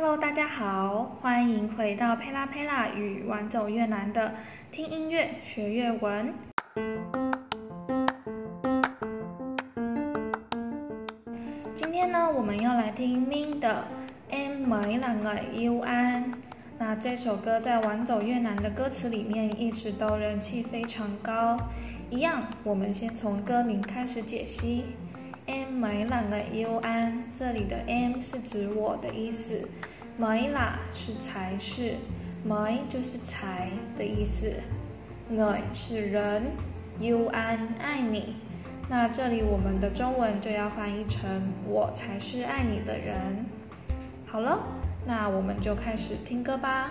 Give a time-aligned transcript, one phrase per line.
[0.00, 4.32] Hello，大家好，欢迎回到佩拉佩拉与玩走越南的
[4.70, 6.32] 听音乐学粤文。
[11.74, 13.86] 今天呢，我们要来听 Min 的
[14.32, 16.26] 《Em mới là người yêu anh》。
[16.78, 21.58] 那这首歌在玩走越南的歌词里面一直都人气非常高。
[22.08, 24.84] 一样，我们先从歌名开始解析。
[25.48, 29.66] Em mới là người yêu An 这里的 M 是指我的意思
[30.20, 31.94] ，mới là 是才是
[32.46, 34.52] ，mới 就是才的意思
[35.30, 36.52] no 是人
[36.98, 38.36] ，yêu An 爱你。
[38.90, 43.46] 那这里我们的中文就要翻译成我才是爱你的人。
[44.26, 44.58] 好了，
[45.06, 46.90] 那我们就开始听歌吧。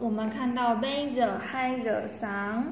[0.00, 2.62] 我们看到 bây giờ hai giờ sáng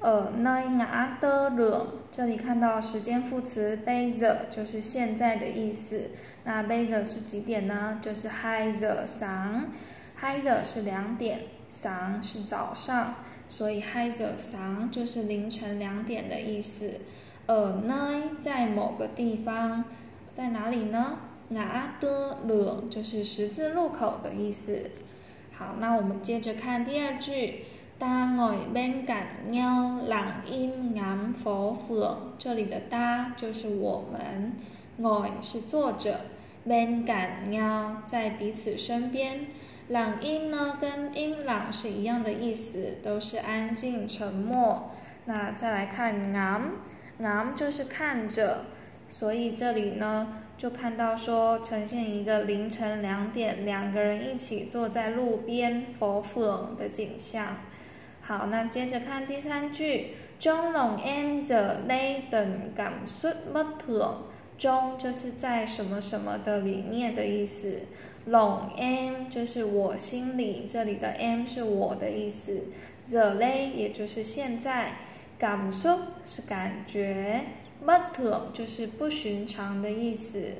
[0.00, 6.10] ở nơi ngã tư đường，这里看到时间副词 bây giờ 就是现在的意思。
[6.42, 8.00] 那 bây giờ 是几点呢？
[8.02, 9.66] 就是 hai giờ sáng。
[10.20, 13.14] hai giờ 是两点，sun 是早上，
[13.48, 17.00] 所以 hai giờ sáng 就是凌晨两点的意思。
[17.46, 19.84] 呃 nine 在某个地方，
[20.32, 21.18] 在哪里呢
[21.52, 24.90] ？ngã tư đường 就是十字路口的意思。
[25.52, 27.64] 好，那我们接着看第二句。
[27.98, 34.54] Ta ngồi bên cạnh nhau lặng im ngắm phố phường，这里的 ta 就是我们
[34.98, 36.22] ，ngồi 是作者
[36.66, 39.46] ，bên cạnh nhau 在彼此身边
[39.88, 44.90] ，lặng im 呢跟 im lặng 是一样的意思，都是安静沉默。
[45.26, 48.64] 那再来看 ngắm，ngắm 就是看着，
[49.12, 57.58] 所以这里呢就看到说呈现一个凌晨两点，两个人一起坐在路边 phố phường 的景象。
[58.22, 64.22] 好，那接着看第三句，中 lòng em giờ đây từng cảm xúc bất thường。
[64.58, 67.80] 中就是在什么什么的里面的意思
[68.26, 72.64] 笼 m 就是我心里，这里的 em 是我的意思
[73.04, 74.98] ，giờ đây 也就是现在
[75.42, 77.44] 感受是感觉，
[77.80, 80.58] 不特就是不寻常的意思。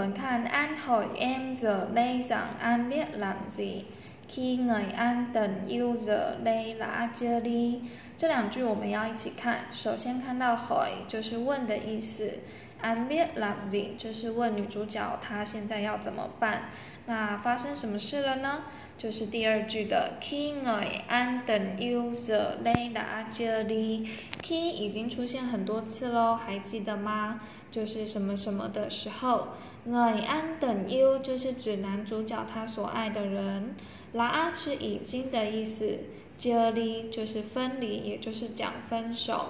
[0.00, 3.84] 好，这里我们看 An hỏi em giờ đây rằng An biết làm gì
[4.28, 7.82] khi người An từng yêu giờ đây đã chia ly。
[8.16, 9.66] 这两句我们要一起看。
[9.72, 12.38] 首先看到 hỏi 就是问的意思
[12.80, 16.70] ，An biết làm gì 就是问女主角她现在要怎么办。
[17.06, 18.62] 那发生什么事了呢？
[19.00, 24.06] 就是第二句的，ki ngai An từng yêu giờ đây đã chia ly。
[24.42, 27.40] key 已经出现很多次喽，还记得吗？
[27.70, 29.48] 就是什么什么的时候。
[29.86, 33.74] người An từng yêu 就是指男主角他所爱的人
[34.12, 36.00] ，đã 是已经的意思
[36.38, 39.46] ，chia ly 就是分离，也就是讲分手。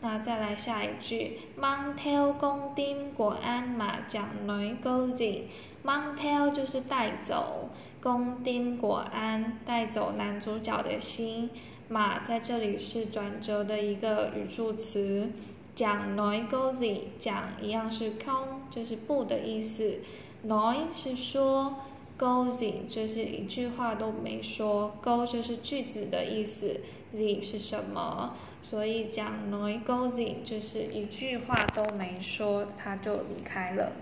[0.00, 7.70] 那再来下一句，mang theo con tim của An mà chẳng nói câu gì，mang theo 就是带走
[8.04, 11.48] ，con tim của An 带走男主角的心，
[11.88, 15.30] 马在这里是转折的一个语助词。
[15.74, 20.00] 讲 noi gozi 讲一样是空，就是不的意思。
[20.46, 21.76] noi 是说
[22.18, 26.80] ，câu gì 就是一句话都没说 go 就是句子的意思
[27.12, 28.34] z 是什么？
[28.62, 33.92] 所以讲 nói câu gì 就是一句话都没说，他就离开了。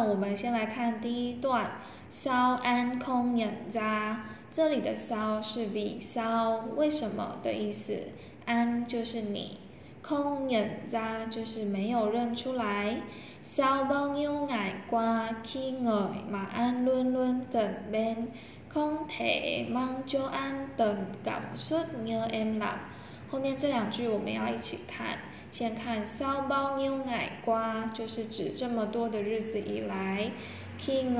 [0.00, 1.70] 分，我们先来看第一段。
[2.10, 8.08] sao an 空眼渣，这里的 sao 是 vì sao 为什么的意思，
[8.46, 9.58] an 就是你，
[10.02, 13.00] 空眼渣就是没有认出来。
[13.42, 18.28] sao bao nhiêu ngày qua khi người mà an luôn luôn gần bên
[18.68, 22.78] không thể mang cho an từng cảm xúc như em làm。
[23.28, 25.18] 后面这两句我们要一起看，
[25.51, 30.31] 先看 sao bao nhiêu ngày qua 就是指这么多的日子以来。
[30.79, 31.13] King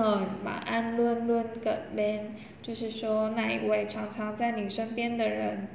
[0.44, 2.32] 马安论论个 Ben，
[2.64, 5.68] 就是说那一位常常在你身边的人，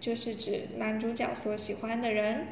[0.00, 2.48] 就是指男主角所喜欢的人。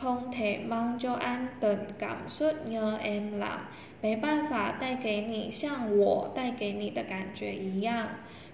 [0.00, 3.68] 空铁芒就安等感受呢 M 啦，
[4.00, 8.08] 没办法带给你像我带给你的感觉一样。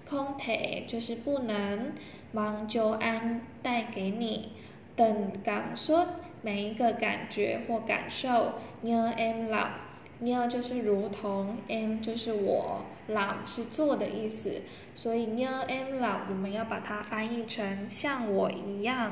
[0.09, 1.93] 空铁就是不能，
[2.33, 4.51] 芒就安带给你
[4.97, 6.05] 等感受
[6.47, 14.61] 每一个感觉或感受，near and love，near 就是如同，and 就是我，lao 是做的意思，
[14.95, 19.11] 所以 near and love 我们要把它翻译成像我一样。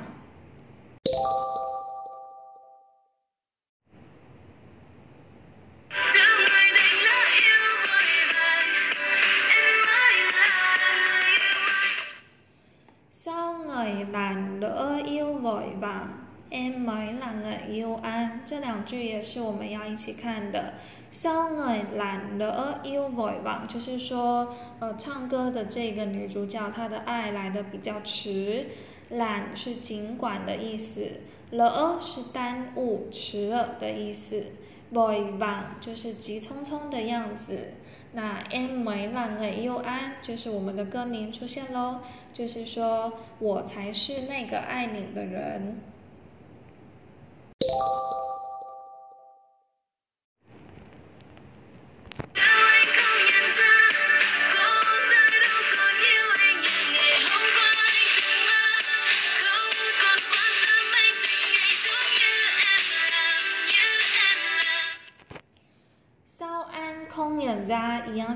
[16.56, 20.74] Em mới là người yêu anh，这两句也是我们要一起看的。
[21.12, 28.68] sao người lạnh lỡ yêu vội vàng，就是说，呃，唱歌的这个女主角她的爱来的比较迟。
[29.10, 31.20] 懒是尽管的意思
[31.52, 34.46] ，lỡ 是耽误、迟了的意思。
[34.94, 37.74] vội vàng 就是急匆匆的样子。
[38.14, 41.98] 那 em mới là người yêu anh 就是我们的歌名出现喽，
[42.34, 45.78] 就是说我才是那个爱你的人。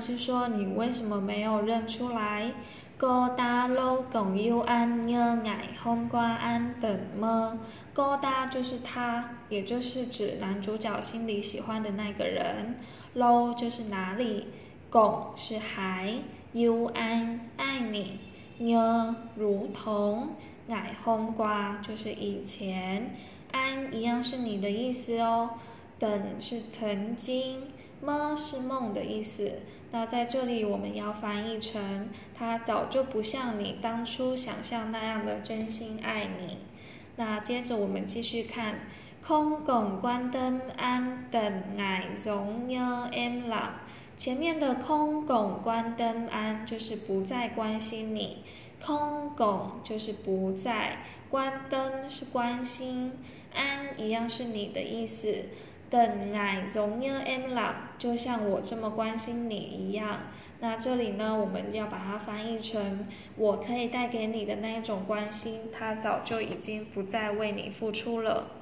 [0.00, 2.52] 是说你为什么没有认出来？
[2.96, 7.56] 高大楼共有安 nhớ ngày hôm qua anh từng mơ。
[7.92, 12.76] 高大就是他，也就是指男主角心里喜欢的那个人。
[13.14, 14.48] 楼就是哪里，
[14.90, 16.14] 拱是还
[16.54, 18.18] ，yêu anh 爱你
[18.58, 20.30] 惊如同
[20.68, 23.14] ，ngày hôm qua 就是以前
[23.52, 25.50] an 一样是你的意思哦。
[25.98, 27.62] 等是曾经。
[28.02, 29.52] 么是梦的意思，
[29.92, 36.58] 那在这里我们要翻译成他早就不像你当初想象那样的真心爱你。
[37.16, 38.80] 那接着我们继续看，
[39.26, 43.54] 空拱关灯安等爱容 nhớ em l
[44.16, 48.44] 前面的空拱关灯安就是不再关心你，
[48.84, 50.98] 空拱就是不在，
[51.28, 53.12] 关灯是关心，
[53.52, 55.46] 安一样是你的意思。
[55.90, 60.20] 等爱容易 M 啦，就像我这么关心你一样。
[60.60, 68.59] 那这里呢，我们要把它翻译成我可以带给你的那一种关心，他早就已经不再为你付出了。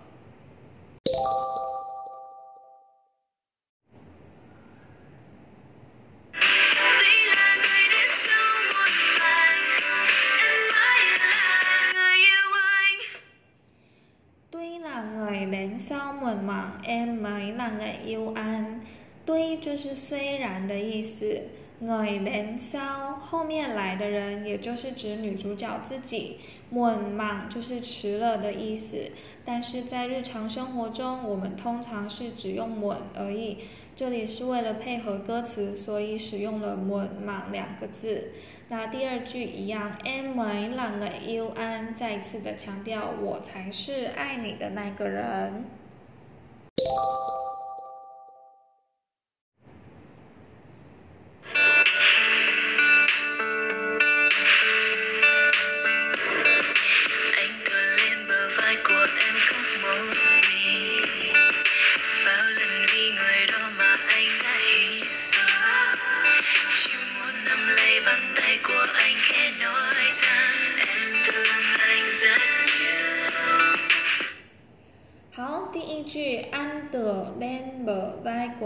[19.99, 21.43] 虽然的意思。
[21.81, 26.39] người đến sau 后面来的人，也就是指女主角自己。
[26.73, 29.13] muộn màng 就是迟了的意思，
[29.45, 33.59] 但是在日常生活中，我们通常是只用稳而已。
[33.95, 38.33] 这里是为了配合歌词，所以使用了 muộn màng 两个字。
[38.71, 45.65] 那第二句一样，em mới là người yêu anh，再一次的强调，我才是爱你的那个人。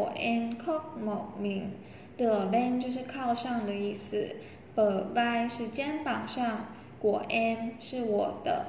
[0.02, 1.70] 我 n c o 某命
[2.16, 4.34] 的 l n 就是靠上的意思
[4.74, 6.66] b b y 是肩膀上，
[6.98, 8.66] 果 n 是我的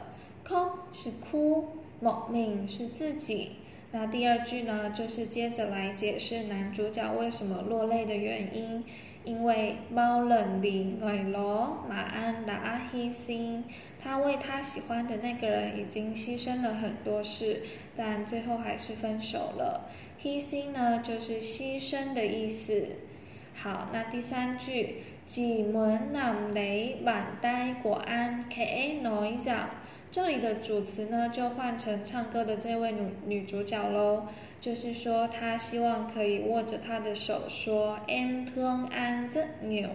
[0.47, 3.53] c o 是哭，某名是自己。
[3.91, 8.83] 那第二句呢，就是接着来解释男主角为什么落泪的原因。
[9.25, 13.63] 因为猫冷零奶酪马安娜阿黑辛
[14.01, 17.61] 他为他喜欢的那个人已经牺牲了很多事
[17.95, 19.89] 但最后还是分手了。
[20.19, 22.89] 黑辛呢就是牺牲的意思。
[23.55, 29.69] 好那第三句挤门难离马呆果安 ka 挪一下
[30.13, 34.27] 这里的主词呢就换成唱歌的这位女女主角喽，
[34.61, 39.89] 就是说她希望可以握着他的手说 em thương anh rất nhiều。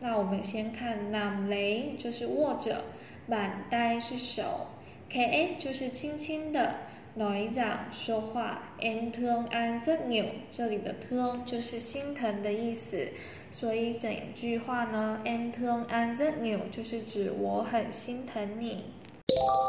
[0.00, 2.82] 那我们先看 nằm lấy 就是握着
[3.30, 4.70] ，bàn tay 是手
[5.08, 6.78] ，khẽ 就是轻轻的。
[7.16, 13.10] nói rằng 说话，em thương anh rất nhiều，这里的 thương 就是心疼的意思，
[13.52, 18.86] 所以整句话呢，em thương anh rất nhiều 就是指我很心疼你。
[19.34, 19.63] you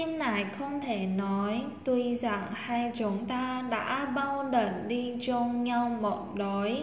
[0.00, 5.64] tim này không thể nói Tuy rằng hai chúng ta đã bao lần đi chung
[5.64, 6.82] nhau một lối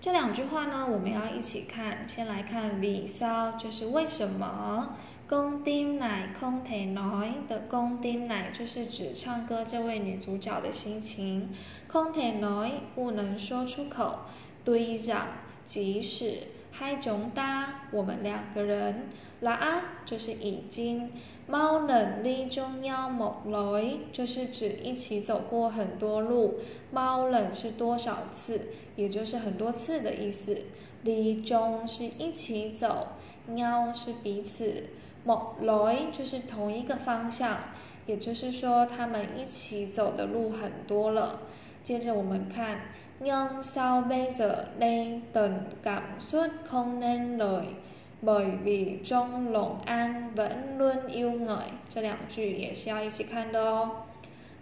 [0.00, 2.08] 这两句话呢，我们要一起看。
[2.08, 4.96] 先来看 vì sao，就是为什么。
[5.28, 11.50] 公 tim 奶空 thể nói 的公 tim 奶就是指唱歌这位女主角的心情。
[11.86, 14.20] 空 thể nói 不能说出口。
[14.64, 15.26] tuy rằng
[15.66, 16.48] 即使。
[16.79, 19.09] Hai chúng ta 我们两个人。
[19.41, 19.53] 啦。
[19.53, 21.11] 啊就是已经。
[21.49, 26.59] 猫冷离中央某来就是指一起走过很多路，
[26.91, 28.67] 猫冷是多少次，
[28.97, 30.65] 也就是很多次的意思。
[31.03, 33.07] 离中是一起走，
[33.45, 34.89] 喵是彼此，
[35.23, 37.59] 某来就是同一个方向，
[38.07, 41.43] 也就是说他们一起走的路很多了。
[41.81, 42.81] 接着我们看
[43.20, 50.34] ，nhưng sao bây giờ đây tình cảm xúc không nên lời。bởi vì trong lòng anh
[50.34, 51.56] vẫn luôn yêu người，
[51.88, 53.90] 这两句也是要一起看的哦。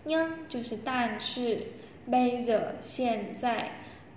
[0.04, 1.66] nhưng 就是但是
[2.08, 3.70] bây giờ 现在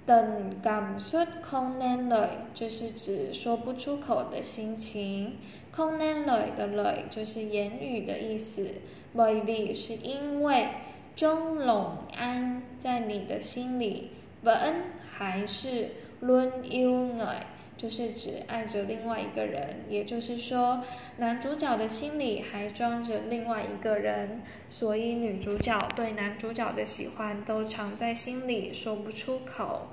[0.06, 5.34] 等 cảm xúc không nên lời 就是指说不出口的心情，
[5.75, 8.75] không nên lời 的 lời 就是言语的意思。
[9.13, 10.68] bởi vì 是因为
[11.18, 14.12] trong lòng anh 在你的心里
[14.42, 15.90] vẫn 还是
[16.23, 17.26] luôn yêu người。
[17.76, 20.83] 就是指爱着另外一个人，也就是说，
[21.18, 29.87] 男主角的心里还装着另外一个人，所以女主角对男主角的喜欢都藏在心里，说不出口。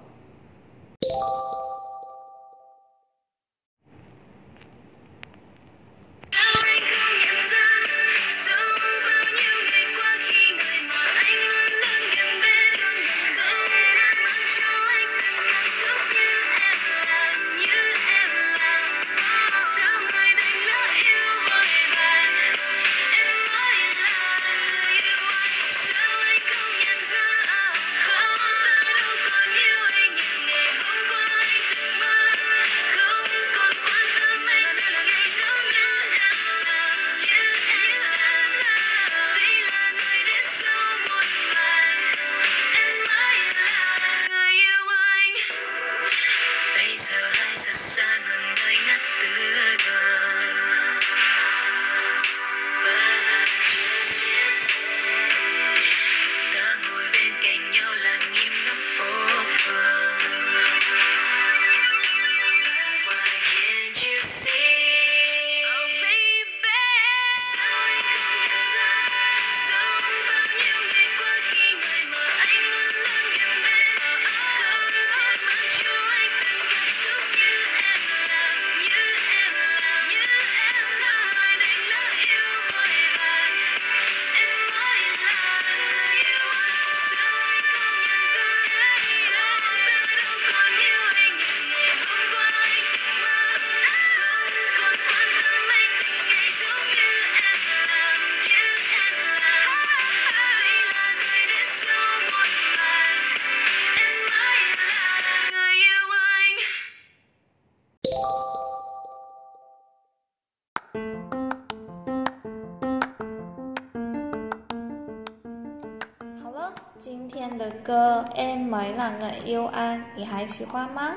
[117.57, 121.15] 的歌《Em mới là người yêu anh》，你还喜欢吗？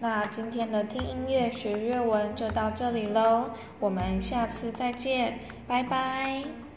[0.00, 6.67] 那今天的听音乐学粤文就到这里喽，我们下次再见，拜拜。